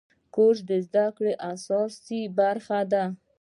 [0.35, 3.03] کورس د زده کړې اساسي برخه ده.